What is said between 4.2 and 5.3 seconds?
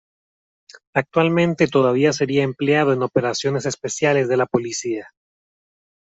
de la policía.